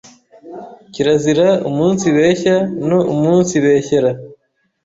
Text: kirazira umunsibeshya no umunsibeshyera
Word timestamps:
kirazira 0.93 1.47
umunsibeshya 1.69 2.55
no 2.87 2.99
umunsibeshyera 3.13 4.11